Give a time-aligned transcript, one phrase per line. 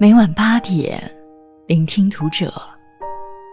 [0.00, 1.00] 每晚八点，
[1.66, 2.52] 聆听读者。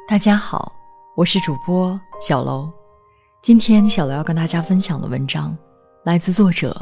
[0.08, 0.72] 大家好，
[1.16, 2.72] 我是主播小楼。
[3.42, 5.56] 今天小楼要跟大家分享的文章，
[6.04, 6.76] 来自作者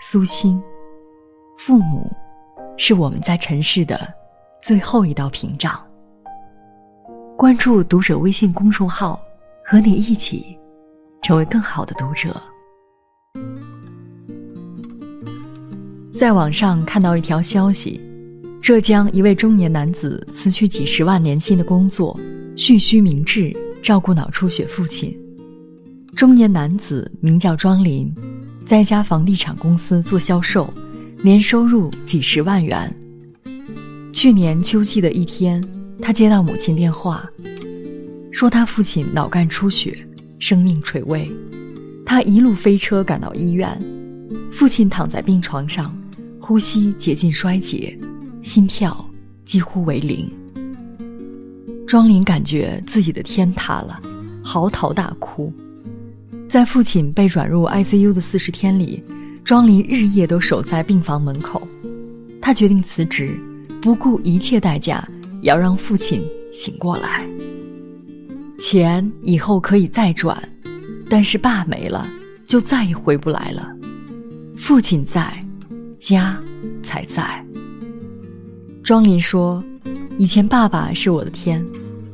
[0.00, 0.62] 苏欣。
[1.56, 2.10] 父母
[2.76, 3.98] 是我们在尘世的
[4.62, 5.82] 最后一道屏障。
[7.36, 9.20] 关注读者微信公众号，
[9.64, 10.56] 和你一起
[11.22, 12.40] 成为更好的读者。
[16.12, 18.04] 在网上看到一条消息。
[18.68, 22.20] 浙江一位中年男子辞去几十万年薪的工作，
[22.54, 23.50] 蓄须明志
[23.80, 25.18] 照顾脑出血父亲。
[26.14, 28.14] 中年男子名叫庄林，
[28.66, 30.70] 在一家房地产公司做销售，
[31.22, 32.94] 年收入几十万元。
[34.12, 35.64] 去年秋季的一天，
[36.02, 37.26] 他接到母亲电话，
[38.30, 39.96] 说他父亲脑干出血，
[40.38, 41.26] 生命垂危。
[42.04, 43.82] 他一路飞车赶到医院，
[44.52, 45.90] 父亲躺在病床上，
[46.38, 47.98] 呼吸接近衰竭。
[48.42, 49.04] 心跳
[49.44, 50.30] 几乎为零，
[51.86, 54.00] 庄林感觉自己的天塌了，
[54.42, 55.52] 嚎啕大哭。
[56.48, 59.02] 在父亲被转入 ICU 的四十天里，
[59.44, 61.66] 庄林日夜都守在病房门口。
[62.40, 63.38] 他决定辞职，
[63.82, 65.06] 不顾一切代价
[65.42, 67.28] 也要让父亲醒过来。
[68.58, 70.36] 钱以后可以再赚，
[71.08, 72.08] 但是爸没了，
[72.46, 73.70] 就再也回不来了。
[74.56, 75.44] 父亲在，
[75.98, 76.40] 家
[76.82, 77.44] 才在。
[78.88, 79.62] 庄林说
[80.16, 81.62] ：“以前爸爸是我的天，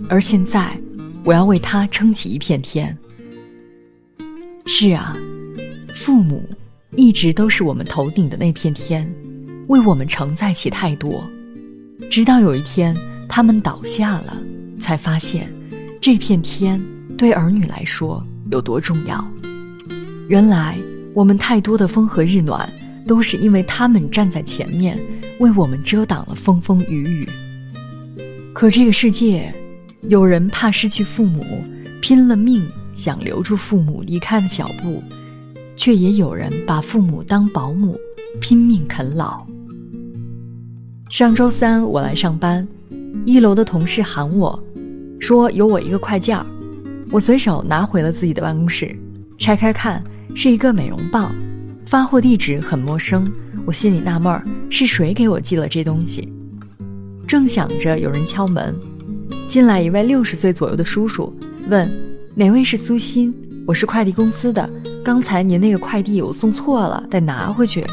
[0.08, 0.76] 而现在，
[1.22, 2.98] 我要为他撑起一片天。”
[4.66, 5.16] 是啊，
[5.94, 6.42] 父母
[6.96, 9.08] 一直都是我们头顶的那片天，
[9.68, 11.24] 为我们承载起太多。
[12.10, 12.92] 直到有一天
[13.28, 14.36] 他们倒下了，
[14.80, 15.48] 才发现
[16.00, 16.84] 这片天
[17.16, 19.24] 对儿女来说有多重要。
[20.26, 20.76] 原来
[21.14, 22.68] 我们太多的风和日暖，
[23.06, 24.98] 都是因为他们站在前面。
[25.40, 27.28] 为我们遮挡了风风雨雨。
[28.52, 29.52] 可这个世界，
[30.02, 31.44] 有人怕失去父母，
[32.00, 35.02] 拼了命想留住父母离开的脚步，
[35.74, 37.98] 却也有人把父母当保姆，
[38.40, 39.44] 拼命啃老。
[41.10, 42.66] 上周三我来上班，
[43.26, 44.62] 一楼的同事喊我，
[45.18, 46.46] 说有我一个快件儿，
[47.10, 48.96] 我随手拿回了自己的办公室，
[49.36, 50.02] 拆开看
[50.36, 51.34] 是一个美容棒，
[51.86, 53.30] 发货地址很陌生。
[53.66, 56.32] 我心里纳闷儿，是谁给我寄了这东西？
[57.26, 58.74] 正想着，有人敲门，
[59.48, 61.34] 进来一位六十岁左右的叔叔，
[61.68, 61.90] 问
[62.34, 63.34] ：“哪位是苏欣？
[63.66, 64.68] 我是快递公司的，
[65.02, 67.84] 刚才您那个快递我送错了，得拿回去。”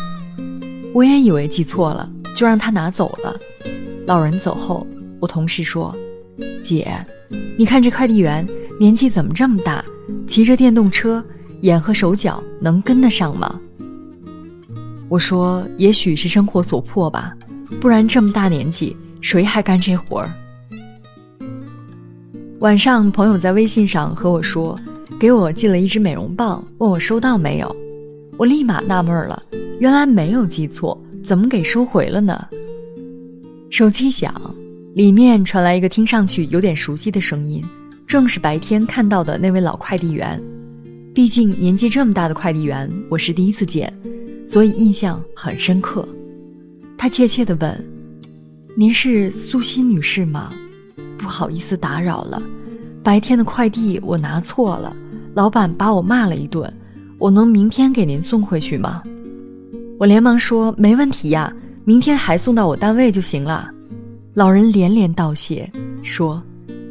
[0.94, 3.34] 我也以为寄错了，就让他拿走了。
[4.06, 4.86] 老人走后，
[5.22, 5.96] 我同事说
[6.62, 6.94] ：“姐，
[7.58, 8.46] 你看这快递员
[8.78, 9.84] 年纪怎么这么大？
[10.28, 11.24] 骑着电动车，
[11.62, 13.58] 眼和手脚能跟得上吗？”
[15.12, 17.36] 我说：“也许是生活所迫吧，
[17.82, 20.32] 不然这么大年纪，谁还干这活儿？”
[22.60, 24.80] 晚上，朋友在微信上和我说，
[25.20, 27.76] 给我寄了一支美容棒，问我收到没有。
[28.38, 29.44] 我立马纳闷了，
[29.82, 32.48] 原来没有寄错，怎么给收回了呢？
[33.70, 34.34] 手机响，
[34.96, 37.62] 里面传来一个听上去有点熟悉的声音，
[38.08, 40.42] 正是白天看到的那位老快递员。
[41.14, 43.94] 毕竟年纪这么大的快递员，我是第一次见。
[44.52, 46.06] 所以印象很深刻，
[46.98, 47.90] 他怯怯地问
[48.76, 50.52] ：“您是苏欣女士吗？
[51.18, 52.44] 不好意思打扰了，
[53.02, 54.94] 白天的快递我拿错了，
[55.34, 56.70] 老板把我骂了一顿，
[57.18, 59.02] 我能明天给您送回去吗？”
[59.98, 63.70] 我连忙说：“没问题呀，明天还送到我单位就行了。”
[64.36, 65.72] 老人连连道谢，
[66.04, 66.44] 说：“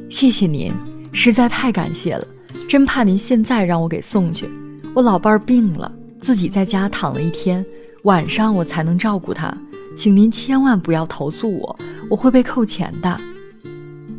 [0.09, 0.73] 谢谢您，
[1.13, 2.27] 实在太感谢了，
[2.67, 4.49] 真怕您现在让我给送去，
[4.95, 7.65] 我老伴儿病了。”自己在家躺了一天，
[8.03, 9.57] 晚上我才能照顾他，
[9.97, 13.21] 请您千万不要投诉我，我会被扣钱的。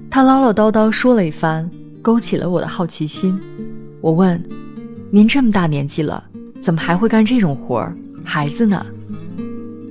[0.10, 1.70] 他唠唠叨叨说了一番，
[2.02, 3.40] 勾起了我的好奇心。
[4.02, 4.42] 我问
[5.12, 6.24] ：“您这么大年纪了，
[6.60, 7.96] 怎么还会干这种活儿？
[8.26, 8.86] 孩子呢？”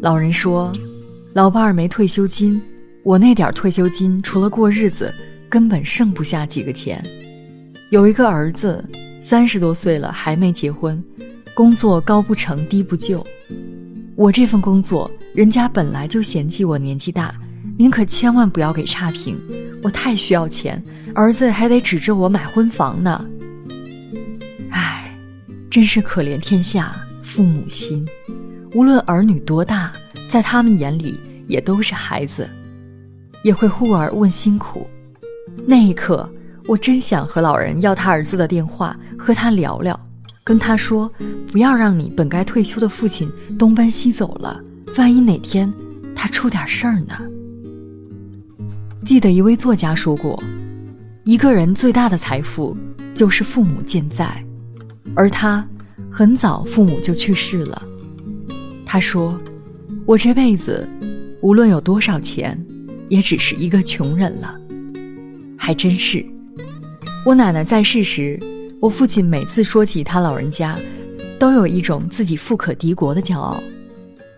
[0.03, 0.72] 老人说
[1.32, 2.60] ：“老伴儿没退休金，
[3.04, 5.14] 我那点退休金除了过日子，
[5.49, 7.02] 根本剩不下几个钱。
[7.90, 8.85] 有一个儿子，
[9.23, 11.02] 三十多岁了还没结婚。”
[11.61, 13.23] 工作高不成低不就，
[14.17, 17.35] 我这份工作，人家本来就嫌弃我年纪大，
[17.77, 19.39] 您可千万不要给差评，
[19.83, 20.83] 我太需要钱，
[21.15, 23.27] 儿子还得指着我买婚房呢。
[24.71, 25.15] 唉，
[25.69, 28.09] 真是可怜天下父母心，
[28.73, 29.93] 无论儿女多大，
[30.31, 32.49] 在他们眼里也都是孩子，
[33.43, 34.89] 也会忽而问辛苦。
[35.67, 36.27] 那一刻，
[36.67, 40.01] 我真想和老人要他儿子的电话，和他聊聊。
[40.50, 41.08] 跟他说，
[41.52, 44.61] 不要让你本该退休的父亲东奔西走了，
[44.99, 45.73] 万一哪天
[46.12, 47.14] 他出点事儿呢？
[49.05, 50.43] 记得一位作家说过，
[51.23, 52.76] 一个人最大的财富
[53.14, 54.44] 就是父母健在，
[55.14, 55.64] 而他
[56.11, 57.81] 很早父母就去世了。
[58.85, 59.41] 他说
[60.05, 60.85] ：“我这辈子
[61.43, 62.61] 无论有多少钱，
[63.08, 64.58] 也只是一个穷人了。”
[65.56, 66.26] 还真是。
[67.25, 68.37] 我奶奶在世时，
[68.81, 70.75] 我父亲每次说起他老人家，
[71.38, 73.62] 都有一种自己富可敌国的骄傲。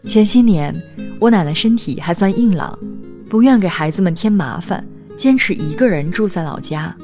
[0.05, 0.75] 前些年，
[1.21, 2.77] 我奶奶身体还算硬朗。
[3.31, 4.85] 不愿给孩子们添麻烦，
[5.17, 6.95] 坚持一个人住在老家。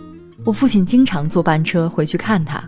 [0.44, 2.62] 我父亲经常坐班车回去看他。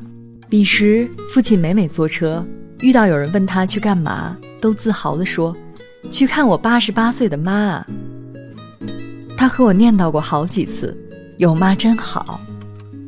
[0.48, 2.42] 彼时，父亲每每坐车，
[2.80, 5.54] 遇到有人问他去干嘛，都自豪地说
[6.10, 7.86] ：“去看我八十八岁的妈啊。”
[9.36, 10.96] 他和我念叨过好几次
[11.36, 12.40] ：“有妈真好，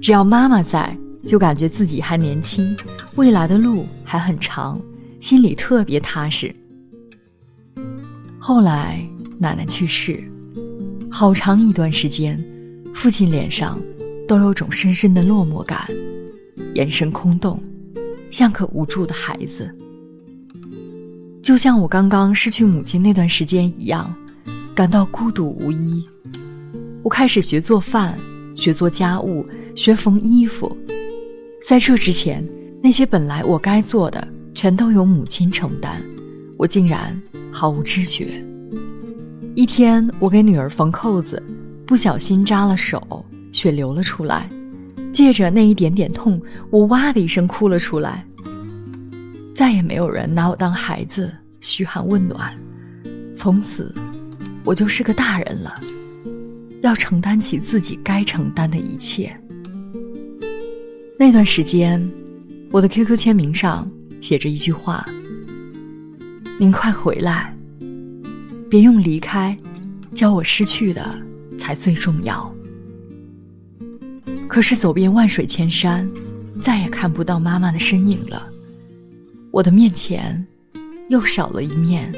[0.02, 0.94] 只要妈妈在，
[1.26, 2.76] 就感觉自己还年轻，
[3.14, 4.80] 未来的路还很长，
[5.20, 6.54] 心里特别踏实。”
[8.38, 9.00] 后来，
[9.38, 10.22] 奶奶去世。
[11.10, 12.42] 好长一段时间，
[12.94, 13.80] 父亲脸上
[14.26, 15.86] 都有种深深的落寞感，
[16.74, 17.62] 眼神空洞，
[18.30, 19.72] 像个无助的孩子。
[21.42, 24.12] 就像我刚刚失去母亲那段时间一样，
[24.74, 26.02] 感到孤独无依。
[27.02, 28.18] 我开始学做饭，
[28.56, 29.46] 学做家务，
[29.76, 30.74] 学缝衣服。
[31.64, 32.46] 在这之前，
[32.82, 36.02] 那些本来我该做的，全都由母亲承担，
[36.58, 37.20] 我竟然
[37.52, 38.44] 毫无知觉。
[39.54, 41.40] 一天，我给女儿缝扣子，
[41.86, 44.50] 不小心扎了手，血流了出来。
[45.12, 48.26] 借着那一点点痛，我哇的一声哭了出来。
[49.54, 51.30] 再也没有人拿我当孩子
[51.60, 52.58] 嘘寒问暖，
[53.34, 53.94] 从此，
[54.64, 55.80] 我就是个大人了，
[56.82, 59.38] 要承担起自己该承担的一切。
[61.24, 62.04] 那段时间，
[62.72, 63.88] 我的 QQ 签名上
[64.20, 65.08] 写着一句话
[66.58, 67.56] ：“您快回来。”
[68.68, 69.56] 别用离开，
[70.12, 71.16] 教我失去的
[71.56, 72.52] 才最重要。
[74.48, 76.10] 可是走遍万水千山，
[76.60, 78.50] 再也看不到妈妈的身影了。
[79.52, 80.44] 我的面前，
[81.08, 82.12] 又少了一面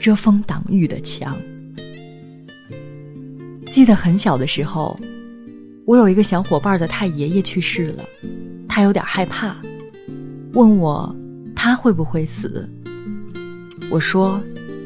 [0.00, 1.38] 遮风挡雨的墙。
[3.66, 4.98] 记得很小的时候，
[5.84, 8.04] 我有一个小伙伴的太爷爷去世了，
[8.78, 9.56] 他有点害怕，
[10.52, 11.12] 问我
[11.56, 12.70] 他会不会死。
[13.90, 14.40] 我说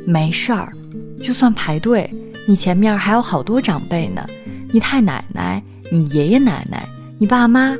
[0.06, 0.72] 没事儿。
[1.20, 2.10] 就算排队，
[2.46, 4.26] 你前面还有好多长辈呢，
[4.72, 7.76] 你太奶奶、你爷爷奶奶、你爸妈，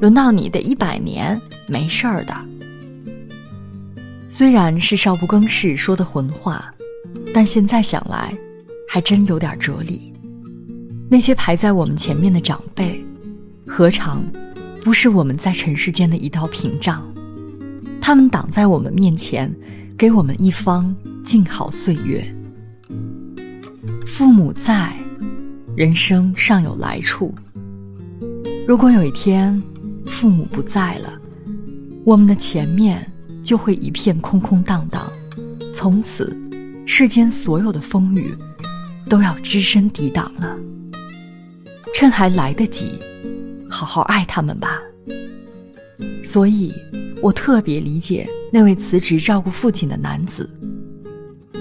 [0.00, 2.34] 轮到你得一百年，没事儿的。
[4.28, 6.74] 虽然是少不更事说的混话，
[7.32, 8.36] 但现在想来，
[8.88, 10.12] 还真有点哲理。
[11.08, 13.00] 那些排在我们前面的长辈，
[13.64, 14.24] 何尝
[14.82, 17.00] 不是我们在尘世间的一道屏障？
[18.00, 19.54] 他们挡在我们面前，
[19.96, 22.24] 给我们一方静好岁月。
[24.04, 24.92] 父母在，
[25.76, 27.32] 人生尚有来处。
[28.66, 29.62] 如果有一天
[30.04, 31.12] 父母不在了，
[32.04, 33.08] 我们的前面
[33.40, 35.12] 就会一片空空荡荡，
[35.72, 36.36] 从此
[36.86, 38.34] 世间所有的风雨
[39.08, 40.56] 都要只身抵挡了。
[41.94, 42.98] 趁还来得及，
[43.72, 44.78] 好好爱他们吧。
[46.22, 46.72] 所以，
[47.22, 50.48] 我特别理解那位辞职照顾父亲的男子。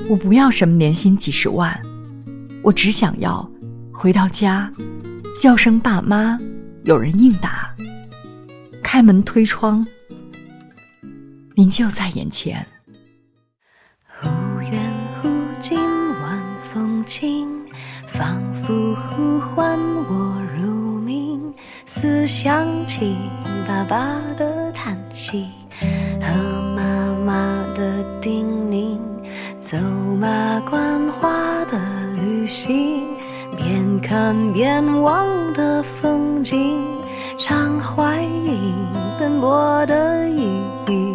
[0.09, 1.81] 我不要什么年薪几十万。
[2.61, 3.49] 我只想要
[3.91, 4.71] 回到家，
[5.39, 6.37] 叫声爸妈，
[6.83, 7.73] 有人应答，
[8.83, 9.85] 开门推窗，
[11.55, 12.65] 您就在眼前。
[14.05, 14.27] 忽
[14.61, 15.79] 远忽近，
[16.21, 17.40] 晚风轻，
[22.31, 23.17] 想起
[23.67, 25.49] 爸爸的叹息
[26.21, 28.97] 和妈妈的叮咛，
[29.59, 29.77] 走
[30.17, 31.77] 马观花的。
[32.21, 33.03] 旅行，
[33.57, 36.79] 边看边望的风景，
[37.37, 38.73] 常怀疑
[39.19, 41.13] 奔波的意义，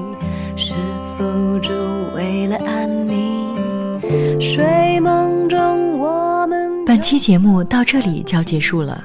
[0.54, 0.75] 是
[1.16, 1.73] 否只
[2.14, 4.38] 为了安宁？
[4.38, 6.85] 睡梦中我们。
[6.85, 9.02] 本期节目到这里就要结束了，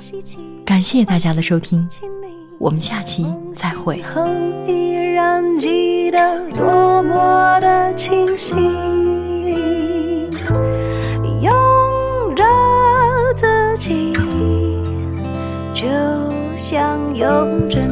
[0.71, 1.85] 感谢大家的收听，
[2.57, 4.01] 我们下期再会。
[4.65, 8.55] 依然记得多么的清晰。
[11.41, 11.51] 拥
[12.37, 12.45] 着
[13.35, 14.13] 自己
[15.73, 15.89] 就
[16.55, 17.85] 像拥着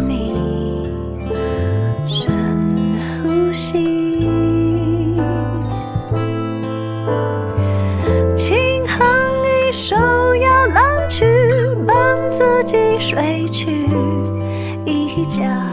[15.39, 15.68] 家。